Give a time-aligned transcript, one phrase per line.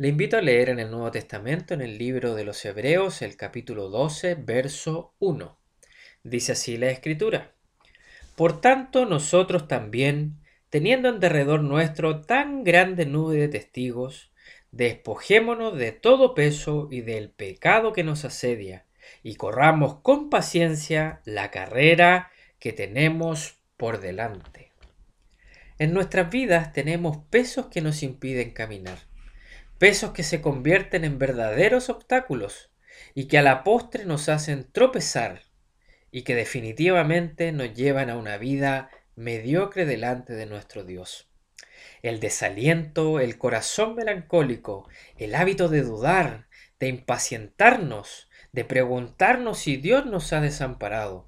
[0.00, 3.36] Le invito a leer en el Nuevo Testamento, en el libro de los Hebreos, el
[3.36, 5.58] capítulo 12, verso 1.
[6.22, 7.52] Dice así la Escritura.
[8.34, 10.40] Por tanto, nosotros también,
[10.70, 14.32] teniendo en derredor nuestro tan grande nube de testigos,
[14.70, 18.86] despojémonos de todo peso y del pecado que nos asedia,
[19.22, 24.72] y corramos con paciencia la carrera que tenemos por delante.
[25.78, 29.09] En nuestras vidas tenemos pesos que nos impiden caminar
[29.80, 32.70] pesos que se convierten en verdaderos obstáculos
[33.14, 35.40] y que a la postre nos hacen tropezar
[36.10, 41.30] y que definitivamente nos llevan a una vida mediocre delante de nuestro Dios.
[42.02, 44.86] El desaliento, el corazón melancólico,
[45.16, 46.46] el hábito de dudar,
[46.78, 51.26] de impacientarnos, de preguntarnos si Dios nos ha desamparado.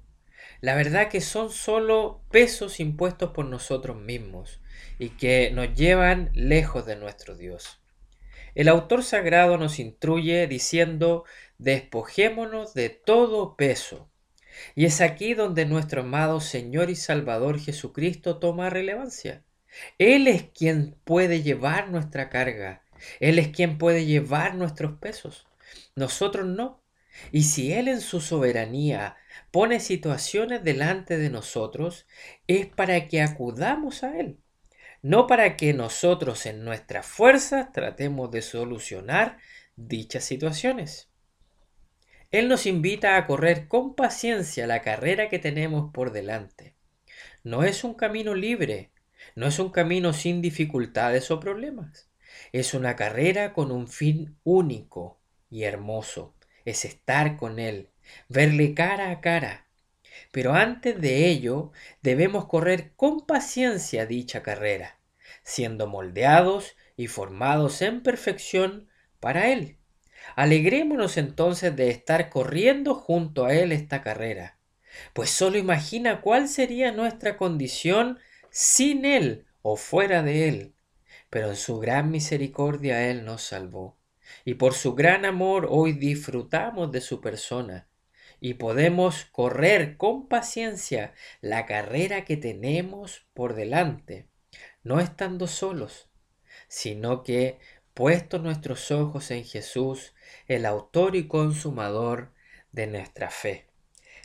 [0.61, 4.61] La verdad que son solo pesos impuestos por nosotros mismos
[4.99, 7.82] y que nos llevan lejos de nuestro Dios.
[8.55, 11.23] El autor sagrado nos instruye diciendo,
[11.57, 14.11] despojémonos de todo peso.
[14.75, 19.43] Y es aquí donde nuestro amado Señor y Salvador Jesucristo toma relevancia.
[19.97, 22.83] Él es quien puede llevar nuestra carga.
[23.19, 25.47] Él es quien puede llevar nuestros pesos.
[25.95, 26.83] Nosotros no.
[27.31, 29.17] Y si Él en su soberanía
[29.51, 32.05] pone situaciones delante de nosotros,
[32.47, 34.42] es para que acudamos a Él
[35.03, 39.37] no para que nosotros en nuestras fuerzas tratemos de solucionar
[39.75, 41.09] dichas situaciones.
[42.31, 46.75] Él nos invita a correr con paciencia la carrera que tenemos por delante.
[47.43, 48.91] No es un camino libre,
[49.35, 52.09] no es un camino sin dificultades o problemas.
[52.53, 55.19] Es una carrera con un fin único
[55.51, 56.33] y hermoso.
[56.63, 57.89] Es estar con Él,
[58.29, 59.67] verle cara a cara,
[60.31, 64.99] pero antes de ello debemos correr con paciencia dicha carrera,
[65.43, 69.77] siendo moldeados y formados en perfección para Él.
[70.35, 74.57] Alegrémonos entonces de estar corriendo junto a Él esta carrera,
[75.13, 78.19] pues solo imagina cuál sería nuestra condición
[78.49, 80.73] sin Él o fuera de Él.
[81.29, 83.97] Pero en su gran misericordia Él nos salvó,
[84.45, 87.87] y por su gran amor hoy disfrutamos de su persona
[88.43, 94.27] y podemos correr con paciencia la carrera que tenemos por delante,
[94.83, 96.09] no estando solos,
[96.67, 97.59] sino que
[97.93, 100.13] puestos nuestros ojos en Jesús,
[100.45, 102.33] el autor y consumador
[102.73, 103.69] de nuestra fe.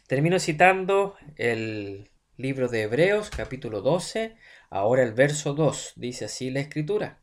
[0.09, 4.34] Termino citando el libro de Hebreos capítulo 12,
[4.69, 7.23] ahora el verso 2, dice así la escritura.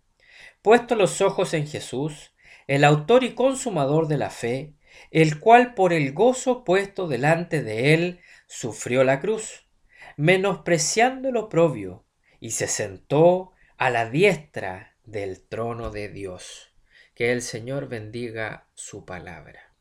[0.61, 2.31] Puestos los ojos en Jesús,
[2.67, 4.75] el autor y consumador de la fe,
[5.11, 9.67] el cual por el gozo puesto delante de él sufrió la cruz,
[10.17, 12.05] menospreciando el oprobio,
[12.39, 16.73] y se sentó a la diestra del trono de Dios.
[17.13, 19.74] Que el Señor bendiga su palabra.